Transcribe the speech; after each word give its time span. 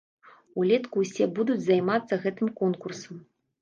Улетку 0.63 1.03
ўсе 1.05 1.23
будуць 1.37 1.61
займацца 1.69 2.23
гэтым 2.27 2.55
конкурсам. 2.61 3.27